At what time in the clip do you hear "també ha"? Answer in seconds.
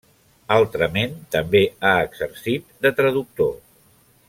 1.35-1.93